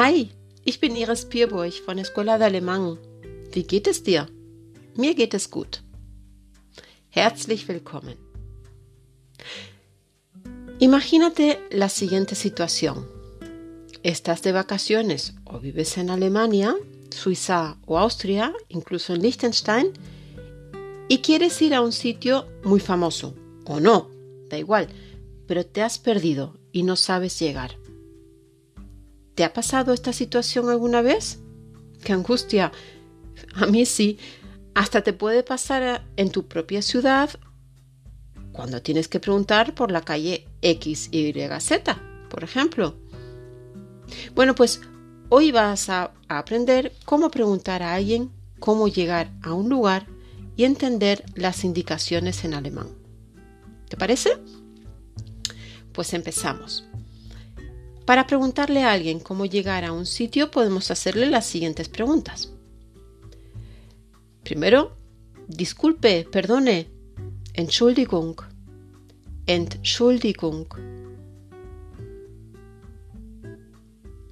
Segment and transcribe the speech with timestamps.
[0.00, 0.30] Hi,
[0.64, 2.98] ich bin Iris Pierburg von Escuela de Alemán.
[3.50, 4.28] Wie geht es dir?
[4.94, 5.82] Mir geht es gut.
[7.08, 8.16] Herzlich willkommen.
[10.78, 13.08] Imagínate la siguiente situación.
[14.04, 16.76] Estás de vacaciones o vives en Alemania,
[17.10, 19.94] Suiza o Austria, incluso en Liechtenstein,
[21.08, 24.08] y quieres ir a un sitio muy famoso, o no,
[24.48, 24.86] da igual,
[25.48, 27.76] pero te has perdido y no sabes llegar.
[29.38, 31.38] ¿Te ha pasado esta situación alguna vez?
[32.02, 32.72] ¡Qué angustia!
[33.54, 34.18] A mí sí.
[34.74, 37.30] Hasta te puede pasar en tu propia ciudad
[38.50, 42.96] cuando tienes que preguntar por la calle X, Y, Z, por ejemplo.
[44.34, 44.80] Bueno, pues
[45.28, 50.08] hoy vas a aprender cómo preguntar a alguien cómo llegar a un lugar
[50.56, 52.88] y entender las indicaciones en alemán.
[53.88, 54.30] ¿Te parece?
[55.92, 56.87] Pues empezamos.
[58.08, 62.50] Para preguntarle a alguien cómo llegar a un sitio podemos hacerle las siguientes preguntas.
[64.42, 64.96] Primero,
[65.46, 66.88] disculpe, perdone,
[67.52, 68.34] Entschuldigung,
[69.44, 70.66] Entschuldigung.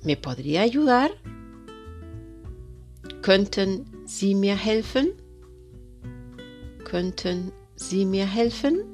[0.03, 1.11] ¿Me podría ayudar?
[3.21, 5.13] ¿Könnten Sie mir helfen?
[6.91, 8.87] ¿Könnten Sie mir helfen?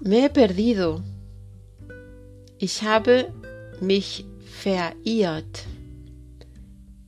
[0.00, 1.02] Me he perdido.
[2.62, 3.32] Ich habe
[3.80, 5.64] mich verirrt.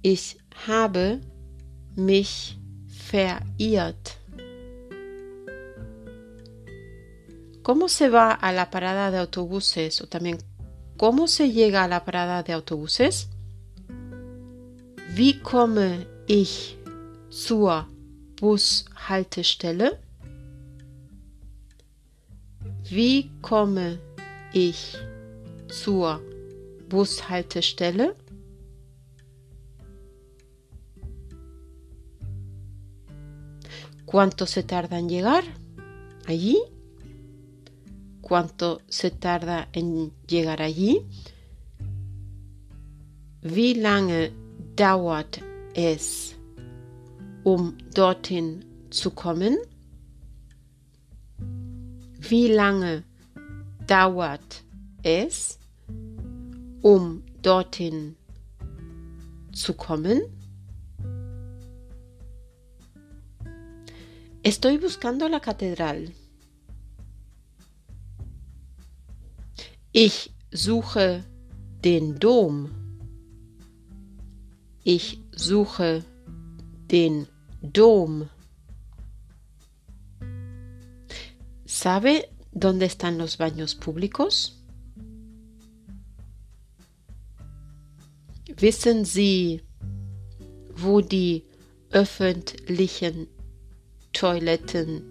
[0.00, 1.20] Ich habe
[1.95, 2.58] mich
[2.89, 4.17] verirrt.
[7.62, 10.00] ¿Cómo se va a la parada de autobuses?
[10.00, 10.39] O también,
[10.97, 13.28] ¿cómo se llega a la parada de autobuses?
[15.14, 16.78] Wie komme ich
[17.28, 17.86] zur
[18.41, 19.98] Bushaltestelle?
[22.89, 23.98] Wie komme
[24.55, 24.96] ich
[25.72, 26.20] zur
[26.88, 28.14] Bushaltestelle?
[34.05, 35.44] ¿Cuánto se tarda en llegar
[36.27, 36.58] allí?
[38.20, 41.06] ¿Cuánto se tarda en llegar allí?
[43.42, 44.33] Wie lange
[44.77, 45.40] dauert
[45.74, 46.36] es,
[47.44, 49.56] um dorthin zu kommen?
[52.20, 53.02] Wie lange
[53.86, 54.62] dauert
[55.02, 55.58] es,
[56.83, 58.17] um dorthin
[59.53, 60.20] zu kommen?
[64.43, 66.13] Estoy buscando la catedral.
[69.93, 71.25] Ich suche
[71.85, 72.70] den Dom.
[74.83, 76.05] Ich suche
[76.91, 77.29] den
[77.61, 78.29] Dom.
[81.64, 84.61] ¿Sabe dónde están los baños públicos?
[88.62, 89.61] Wissen Sie,
[90.77, 91.42] wo die
[91.90, 93.27] öffentlichen
[94.12, 95.02] Toiletten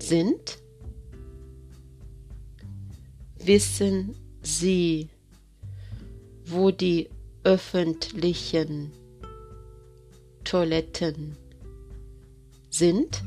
[0.00, 0.58] sind?
[3.38, 5.08] Wissen Sie,
[6.46, 7.08] wo die
[7.44, 8.90] öffentlichen
[10.42, 11.36] Toiletten
[12.70, 13.22] sind?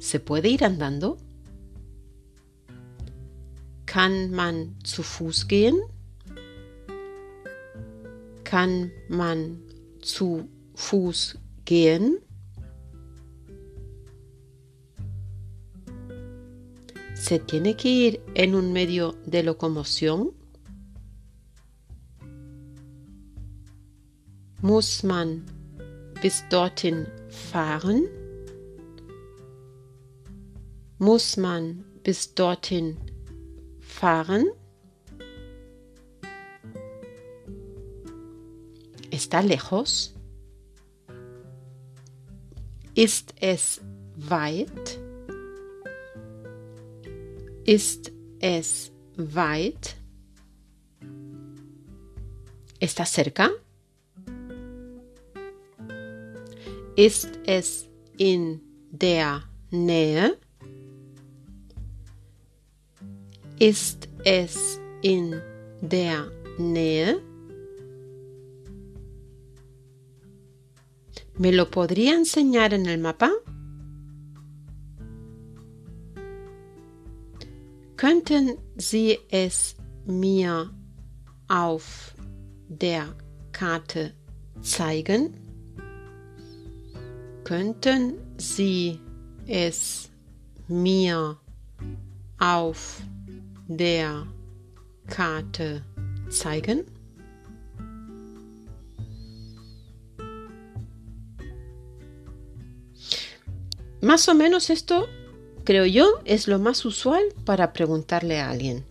[0.00, 1.16] ¿Se puede ir andando?
[3.90, 5.76] Kann man zu Fuß gehen?
[8.44, 9.58] Kann man
[10.00, 12.18] zu Fuß gehen?
[17.16, 20.30] ¿Se tiene que ir en un medio de locomoción?
[24.62, 25.44] Muss man
[26.22, 28.06] bis dorthin fahren?
[31.00, 33.09] Muss man bis dorthin
[34.00, 34.46] fahren?
[39.10, 40.14] ¿Está lejos?
[42.94, 43.82] Ist es
[44.16, 44.98] weit?
[47.66, 48.10] Ist
[48.40, 49.96] es weit?
[52.80, 53.50] ¿Está cerca?
[56.96, 57.86] Ist es
[58.16, 60.38] in der Nähe?
[63.62, 65.38] Ist es in
[65.82, 67.20] der Nähe?
[71.36, 73.30] ¿Me lo podría enseñar en el mapa?
[77.98, 80.70] Könnten Sie es mir
[81.48, 82.14] auf
[82.66, 83.14] der
[83.52, 84.14] Karte
[84.62, 85.34] zeigen?
[87.44, 88.98] Könnten Sie
[89.46, 90.08] es
[90.66, 91.36] mir
[92.38, 93.02] auf
[93.70, 94.26] der
[95.06, 95.82] Karte
[96.28, 96.84] zeigen?
[104.02, 105.08] Más o menos esto,
[105.62, 108.84] creo yo, es lo más usual para preguntarle a alguien.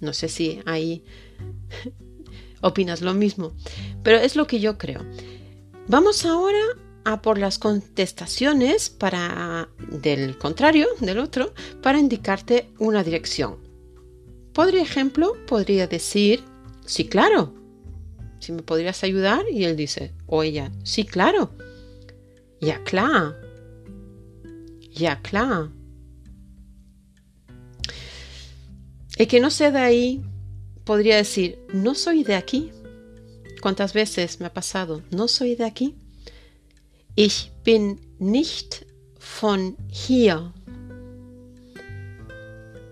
[0.00, 1.04] No sé si ahí
[2.62, 3.52] opinas lo mismo,
[4.02, 5.02] pero es lo que yo creo.
[5.86, 6.58] Vamos ahora
[7.04, 13.69] a por las contestaciones para del contrario, del otro, para indicarte una dirección.
[14.60, 16.44] Por ejemplo, podría decir,
[16.84, 17.54] sí, claro.
[18.40, 21.52] Si me podrías ayudar y él dice, o ella, sí, claro.
[22.60, 23.36] Ya, claro.
[24.92, 25.72] Ya, claro.
[29.16, 30.22] El que no sea de ahí
[30.84, 32.70] podría decir, no soy de aquí.
[33.62, 35.02] ¿Cuántas veces me ha pasado?
[35.10, 35.96] No soy de aquí.
[37.16, 38.84] Ich bin nicht
[39.40, 40.52] von hier.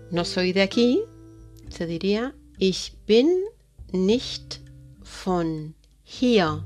[0.09, 1.03] No soy de aquí.
[1.79, 3.41] Se diría, ich bin
[3.93, 4.59] nicht
[5.01, 6.65] von hier.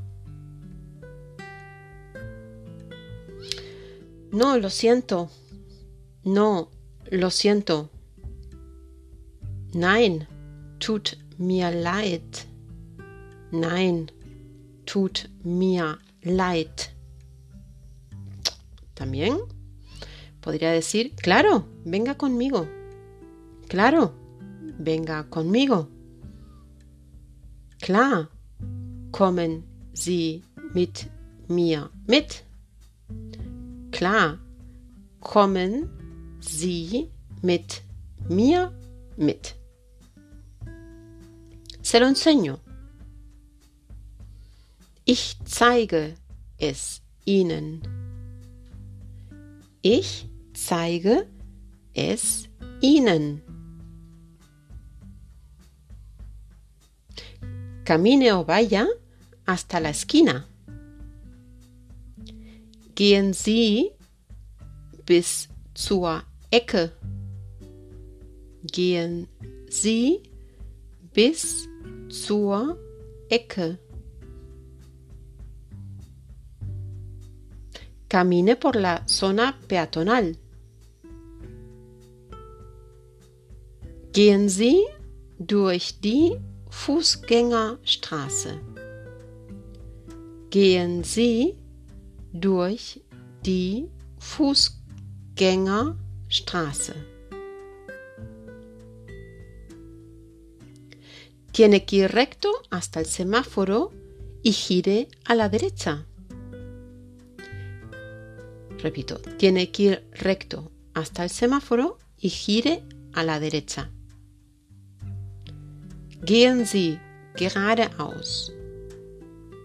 [4.31, 5.29] No, lo siento.
[6.23, 6.71] No,
[7.11, 7.91] lo siento.
[9.75, 10.27] Nein,
[10.79, 12.47] tut mir leid.
[13.51, 14.11] Nein,
[14.85, 16.89] tut mir leid.
[18.95, 19.37] También
[20.41, 22.67] podría decir, claro, venga conmigo.
[23.67, 24.22] Claro,
[24.79, 25.87] venga conmigo.
[27.81, 28.29] Klar,
[29.11, 30.41] kommen Sie
[30.73, 31.09] mit
[31.47, 32.43] mir mit.
[33.91, 34.39] Klar,
[35.19, 35.89] kommen
[36.39, 37.09] Sie
[37.41, 37.81] mit
[38.29, 38.71] mir
[39.17, 39.55] mit.
[41.81, 42.59] Se lo enseño.
[45.05, 46.15] Ich zeige
[46.57, 47.81] es Ihnen.
[49.81, 51.27] Ich zeige
[51.93, 52.47] es
[52.81, 53.52] Ihnen.
[57.83, 58.87] Camine o vaya
[59.45, 60.45] hasta la esquina.
[62.95, 63.91] Gehen Sie
[65.05, 66.91] bis zur Ecke.
[68.63, 69.27] Gehen
[69.69, 70.23] Sie
[71.13, 71.67] bis
[72.09, 72.77] zur
[73.29, 73.79] Ecke.
[78.07, 80.37] Camine por la zona peatonal.
[84.13, 84.85] Gehen Sie
[85.39, 86.37] durch die
[86.73, 88.59] Fußgängerstraße.
[90.49, 91.55] Gehen Sie
[92.33, 92.99] durch
[93.45, 93.87] die
[94.19, 96.95] Fußgängerstraße.
[101.53, 103.93] Tiene que ir recto hasta el semáforo
[104.41, 106.05] y gire a la derecha.
[108.79, 112.83] Repito, tiene que ir recto hasta el semáforo y gire
[113.13, 113.92] a la derecha.
[116.25, 116.99] Gehen Sie
[117.35, 118.51] geradeaus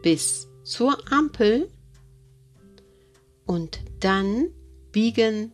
[0.03, 1.69] bis zur Ampel
[3.47, 4.49] und dann
[4.91, 5.53] biegen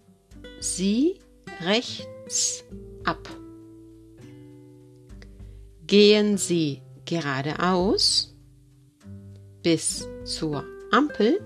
[0.61, 1.21] Sie
[1.61, 2.65] rechts
[3.05, 3.29] ab.
[5.87, 8.35] Gehen Sie geradeaus
[9.63, 11.39] bis zur Ampel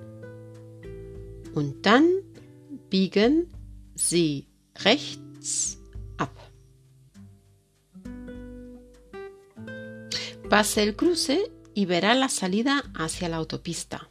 [1.55, 2.07] und dann
[2.91, 3.53] biegen
[3.97, 4.47] Sie
[4.85, 5.27] rechts
[10.49, 14.09] Pase el cruce y verá la salida hacia la autopista.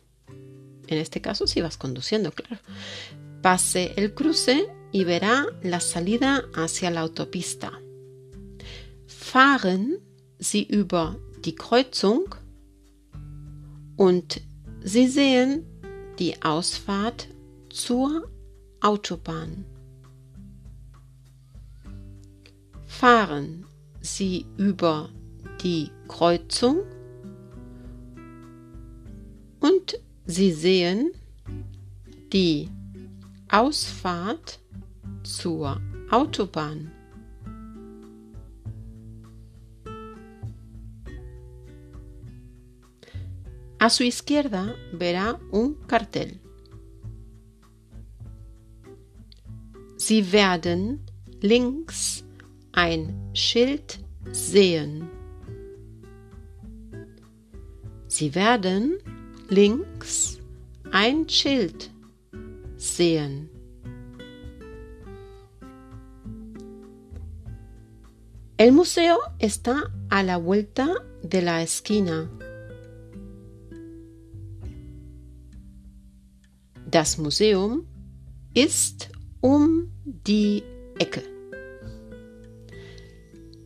[0.87, 2.61] En este caso, si vas conduciendo, claro.
[3.41, 7.71] Pase el cruce y verá la salida hacia la autopista.
[9.07, 9.97] Fahren
[10.37, 12.35] Sie über die Kreuzung
[13.95, 14.39] und
[14.83, 15.65] Sie sehen
[16.19, 17.29] die Ausfahrt
[17.69, 18.29] zur
[18.79, 19.65] Autobahn.
[22.85, 23.65] Fahren
[24.01, 25.09] Sie über
[25.63, 26.83] die Kreuzung
[29.59, 31.11] und Sie sehen
[32.33, 32.69] die
[33.49, 34.59] Ausfahrt
[35.23, 35.79] zur
[36.11, 36.91] Autobahn.
[43.79, 46.39] A su izquierda verá un cartel.
[49.97, 51.05] Sie werden
[51.41, 52.23] links
[52.73, 53.99] ein Schild
[54.31, 55.16] sehen.
[58.17, 58.97] Sie werden
[59.47, 60.39] links
[60.91, 61.91] ein Schild
[62.75, 63.47] sehen.
[68.57, 70.87] El museo está a la vuelta
[71.21, 72.27] de la esquina.
[76.89, 77.85] Das Museum
[78.55, 79.09] ist
[79.41, 80.63] um die
[80.97, 81.21] Ecke.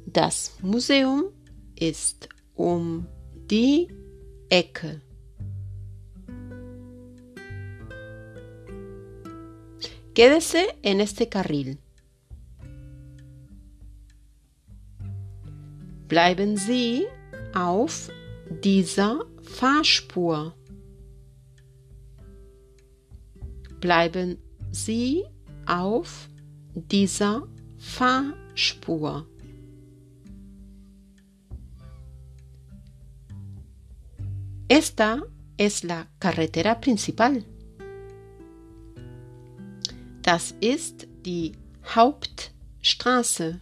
[0.07, 1.31] Das Museum
[1.79, 3.07] ist um
[3.49, 4.00] die Ecke.
[10.13, 11.77] Quédese en este carril.
[16.09, 17.07] Bleiben Sie
[17.53, 18.09] auf
[18.61, 20.53] dieser Fahrspur.
[23.79, 24.37] Bleiben
[24.71, 25.23] Sie
[25.65, 26.27] auf
[26.75, 27.47] dieser
[27.79, 29.30] Fahrspur.
[34.71, 35.21] Esta
[35.57, 37.43] es la carretera principal.
[40.21, 41.51] Das ist die
[41.93, 43.59] Hauptstraße.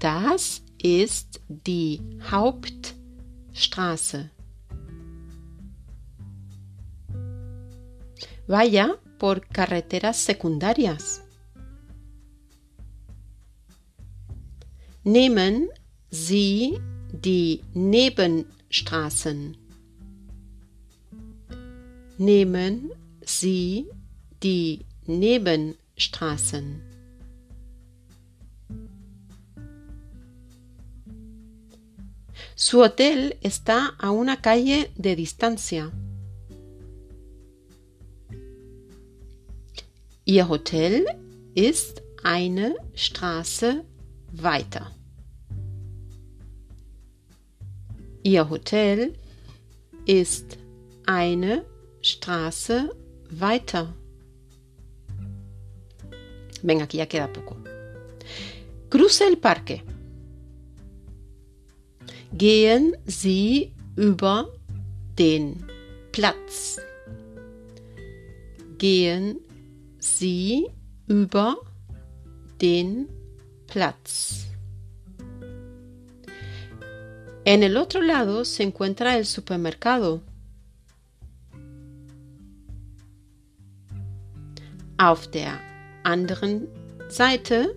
[0.00, 2.00] Das ist die
[2.32, 4.30] Hauptstraße.
[8.48, 11.22] Vaya por carreteras secundarias.
[15.04, 15.68] Nehmen
[16.10, 16.80] Sie
[17.12, 19.56] die Nebenstraßen.
[22.18, 22.90] Nehmen
[23.24, 23.86] Sie
[24.42, 26.82] die Nebenstraßen.
[32.54, 35.90] Su hotel está a una calle de distancia.
[40.24, 41.04] Ihr Hotel
[41.54, 43.84] ist eine Straße
[44.32, 44.92] weiter.
[48.22, 49.14] Ihr Hotel
[50.06, 50.58] ist
[51.06, 51.64] eine
[52.02, 52.90] Straße
[53.30, 53.94] weiter.
[56.62, 57.56] Venga, aquí ya queda poco.
[58.88, 59.82] Cruce el parque.
[62.32, 64.48] Gehen Sie über
[65.18, 65.64] den
[66.12, 66.80] Platz.
[68.78, 69.40] Gehen
[69.98, 70.68] Sie
[71.08, 71.56] über
[72.60, 73.08] den
[73.66, 74.51] Platz.
[77.44, 80.22] En el otro lado se encuentra el supermercado.
[84.96, 85.60] Auf der
[86.04, 86.68] anderen
[87.08, 87.74] Seite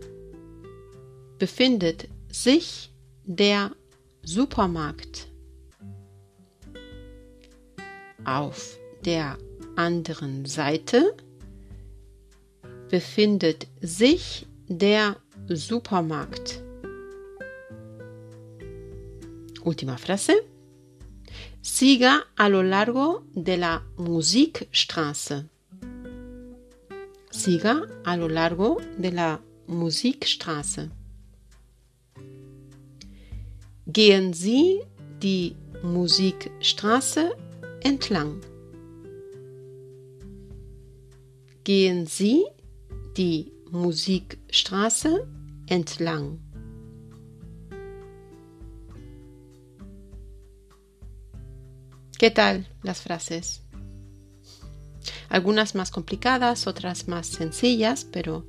[1.40, 2.92] befindet sich
[3.26, 3.72] der
[4.22, 5.28] Supermarkt.
[8.24, 9.38] Auf der
[9.76, 11.16] anderen Seite
[12.90, 15.18] befindet sich der
[15.48, 16.65] Supermarkt.
[19.66, 20.34] Última frase.
[21.62, 25.50] Siga a lo largo de la Musikstraße.
[27.32, 30.92] Siga a lo largo de la Musikstraße.
[33.88, 34.82] Gehen Sie
[35.24, 37.36] die Musikstraße
[37.82, 38.42] entlang.
[41.64, 42.46] Gehen Sie
[43.18, 45.28] die Musikstraße
[45.66, 46.45] entlang.
[52.26, 53.62] ¿Qué tal las frases?
[55.30, 58.48] Algunas más complicadas, otras más sencillas, pero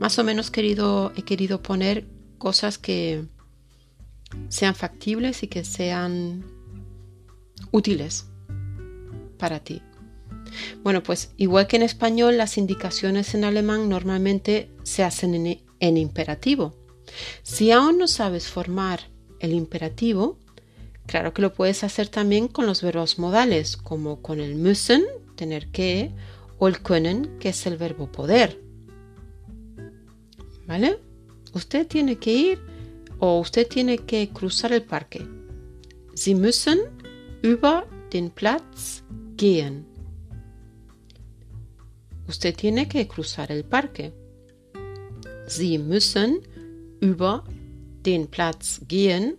[0.00, 3.24] más o menos querido, he querido poner cosas que
[4.48, 6.44] sean factibles y que sean
[7.70, 8.26] útiles
[9.38, 9.82] para ti.
[10.82, 15.96] Bueno, pues igual que en español, las indicaciones en alemán normalmente se hacen en, en
[15.96, 16.74] imperativo.
[17.44, 20.40] Si aún no sabes formar el imperativo,
[21.06, 25.04] Claro que lo puedes hacer también con los verbos modales, como con el müssen,
[25.36, 26.12] tener que,
[26.58, 28.60] o el können, que es el verbo poder.
[30.66, 30.98] ¿Vale?
[31.52, 32.60] Usted tiene que ir
[33.18, 35.26] o usted tiene que cruzar el parque.
[36.14, 36.78] Sie müssen
[37.42, 39.02] über den Platz
[39.36, 39.86] gehen.
[42.28, 44.12] Usted tiene que cruzar el parque.
[45.46, 46.40] Sie müssen
[47.00, 47.44] über
[48.02, 49.36] den Platz gehen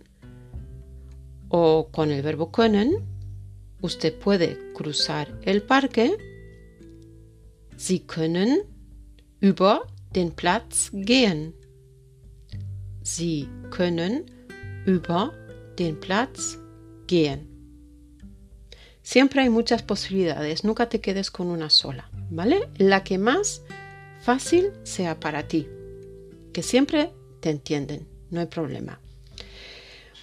[1.56, 2.96] o con el verbo können,
[3.80, 6.18] usted puede cruzar el parque.
[7.76, 8.64] Sie können
[9.40, 11.54] über den Platz gehen.
[13.04, 14.24] Sie können
[14.84, 15.32] über
[15.78, 16.58] den Platz
[17.06, 17.46] gehen.
[19.02, 22.68] Siempre hay muchas posibilidades, nunca te quedes con una sola, ¿vale?
[22.78, 23.62] La que más
[24.22, 25.68] fácil sea para ti,
[26.52, 29.03] que siempre te entienden, no hay problema.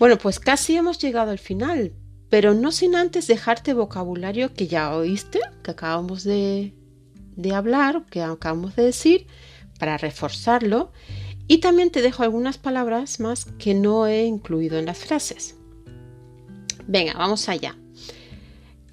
[0.01, 1.93] Bueno, pues casi hemos llegado al final,
[2.27, 6.73] pero no sin antes dejarte vocabulario que ya oíste, que acabamos de,
[7.35, 9.27] de hablar, que acabamos de decir,
[9.77, 10.91] para reforzarlo.
[11.47, 15.55] Y también te dejo algunas palabras más que no he incluido en las frases.
[16.87, 17.77] Venga, vamos allá.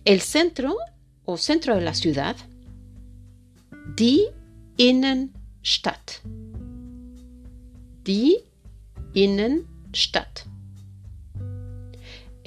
[0.04, 0.76] El centro
[1.24, 2.36] o centro de la ciudad,
[3.96, 4.26] die
[4.76, 6.20] Innenstadt.
[8.04, 8.44] Die
[9.14, 10.40] Innenstadt.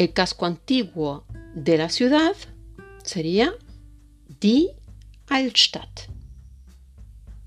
[0.01, 2.35] El casco antiguo de la ciudad
[3.03, 3.53] sería
[4.39, 4.71] die
[5.27, 6.09] Altstadt.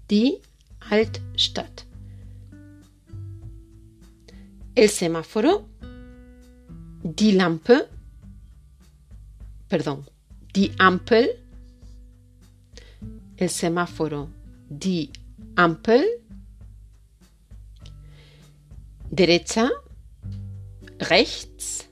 [0.08, 0.40] Die
[0.88, 1.82] Altstadt.
[4.76, 5.66] El semáforo,
[7.02, 7.88] die Lampe,
[9.68, 10.08] perdón,
[10.54, 11.30] die Ampel,
[13.36, 14.28] el semáforo,
[14.68, 15.10] die
[15.56, 16.04] Ampel,
[19.10, 19.72] derecha,
[21.00, 21.88] rechts,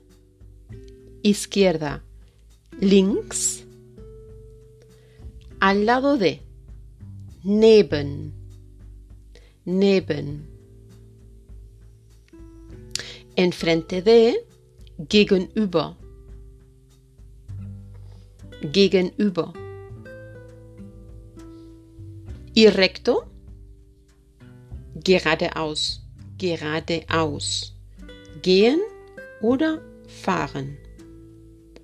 [1.23, 2.03] izquierda,
[2.81, 3.65] links,
[5.61, 6.41] al lado de,
[7.45, 8.33] neben,
[9.65, 10.47] neben,
[13.37, 14.45] enfrente de,
[15.09, 15.97] gegenüber,
[18.73, 19.53] gegenüber.
[22.55, 23.25] Y recto,
[25.03, 26.03] geradeaus,
[26.39, 27.75] geradeaus.
[28.43, 28.81] Gehen
[29.41, 30.82] oder fahren.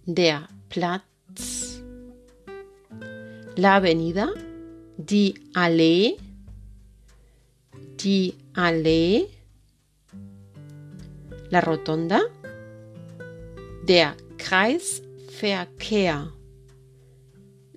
[0.05, 1.81] Der Platz.
[3.57, 4.29] La avenida.
[4.99, 6.18] Die Allee.
[7.97, 9.27] Die Allee.
[11.49, 12.21] La rotonda.
[13.88, 16.31] Der Kreisverkehr.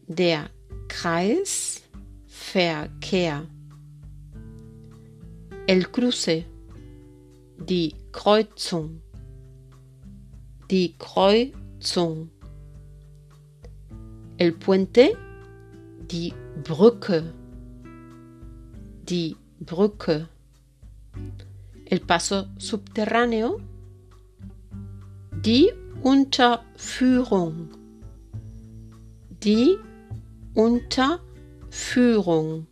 [0.07, 0.51] Der
[0.87, 3.47] Kreisverkehr.
[5.65, 6.45] El cruce.
[7.57, 9.01] Die Kreuzung.
[10.69, 12.29] Die Kreuzung.
[14.37, 15.17] El puente.
[16.11, 16.31] Die
[16.63, 17.33] Brücke.
[19.09, 20.29] Die Brücke.
[21.85, 23.59] El paso subterráneo.
[25.31, 25.71] Die
[26.03, 27.69] Unterführung.
[29.43, 29.79] Die
[30.55, 32.67] Unterführung.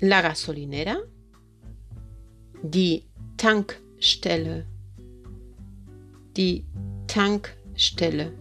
[0.00, 0.98] La gasolinera.
[2.62, 3.04] Die
[3.36, 4.66] Tankstelle.
[6.36, 6.64] Die
[7.06, 8.32] Tankstelle.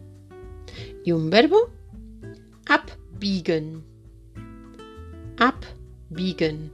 [1.06, 1.70] Y un verbo.
[2.68, 3.84] Abbiegen.
[5.38, 6.72] Abbiegen.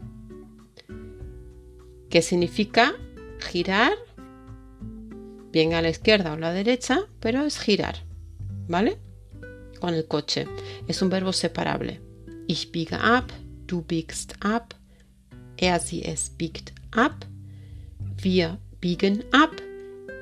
[2.10, 2.94] ¿Qué significa
[3.40, 3.92] girar?
[5.52, 8.06] Bien a la izquierda o a la derecha, pero es girar.
[8.70, 9.03] ¿Vale?
[9.84, 10.48] Con el coche.
[10.88, 12.00] Es un verbo separable.
[12.48, 13.34] Ich biege ab,
[13.68, 14.74] du biegst ab,
[15.58, 17.26] er, sie, es biegt ab,
[18.22, 19.52] wir biegen ab,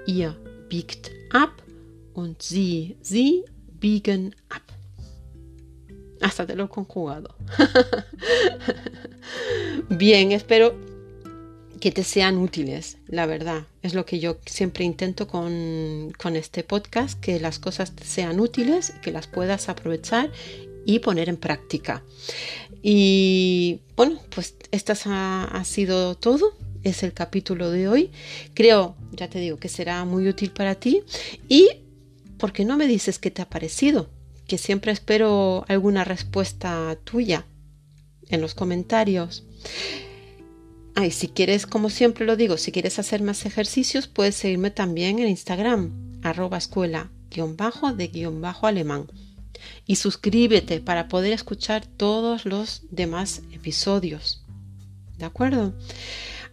[0.08, 0.36] ihr
[0.68, 1.62] biegt ab
[2.16, 3.44] und sie, sie
[3.80, 4.64] biegen ab.
[6.24, 7.36] Hasta te lo conjugado.
[9.90, 10.74] Bien, espero
[11.82, 13.66] que te sean útiles, la verdad.
[13.82, 18.40] Es lo que yo siempre intento con, con este podcast, que las cosas te sean
[18.40, 20.32] útiles, que las puedas aprovechar
[20.86, 22.04] y poner en práctica.
[22.84, 26.54] Y bueno, pues esto ha, sido todo.
[26.84, 28.12] Es el capítulo de hoy.
[28.54, 31.04] Creo, ya te digo, que será muy útil para ti.
[31.50, 31.70] Y,
[32.38, 34.10] ¿por qué no me dices qué te ha parecido?
[34.48, 37.46] Que siempre espero alguna respuesta tuya
[38.30, 39.44] en los comentarios.
[40.96, 45.20] Ay, si quieres, como siempre lo digo, si quieres hacer más ejercicios, puedes seguirme también
[45.20, 49.08] en Instagram, arroba escuela, guion bajo, de guion bajo alemán
[49.86, 54.44] y suscríbete para poder escuchar todos los demás episodios.
[55.18, 55.74] ¿De acuerdo?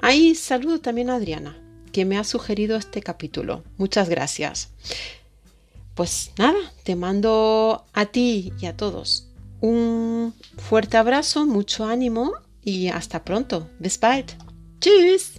[0.00, 1.58] Ahí saludo también a Adriana,
[1.92, 3.64] que me ha sugerido este capítulo.
[3.76, 4.70] Muchas gracias.
[5.94, 9.24] Pues nada, te mando a ti y a todos
[9.60, 12.32] un fuerte abrazo, mucho ánimo
[12.68, 13.70] y hasta pronto.
[13.78, 14.36] Bis bald.
[14.80, 15.37] Tschüss.